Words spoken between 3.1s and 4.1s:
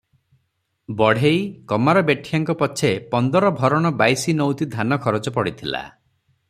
ପନ୍ଦର ଭରଣ